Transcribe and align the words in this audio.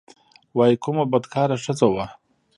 وايي 0.57 0.75
کومه 0.83 1.03
بدکاره 1.11 1.57
ښځه 1.63 1.87
وه. 1.93 2.05